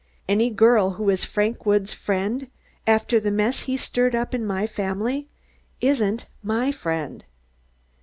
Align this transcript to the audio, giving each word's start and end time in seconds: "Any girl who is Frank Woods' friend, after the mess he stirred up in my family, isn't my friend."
"Any 0.27 0.49
girl 0.49 0.93
who 0.93 1.11
is 1.11 1.23
Frank 1.23 1.63
Woods' 1.63 1.93
friend, 1.93 2.49
after 2.87 3.19
the 3.19 3.29
mess 3.29 3.59
he 3.59 3.77
stirred 3.77 4.15
up 4.15 4.33
in 4.33 4.43
my 4.43 4.65
family, 4.65 5.27
isn't 5.79 6.25
my 6.41 6.71
friend." 6.71 7.23